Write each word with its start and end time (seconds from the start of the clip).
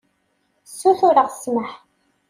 Sutureɣ 0.79 1.27
ssmaḥ. 1.33 1.71